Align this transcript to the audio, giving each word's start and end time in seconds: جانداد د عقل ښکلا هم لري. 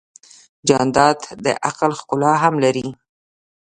جانداد 0.67 1.19
د 1.43 1.45
عقل 1.67 1.91
ښکلا 1.99 2.33
هم 2.43 2.55
لري. 2.63 2.87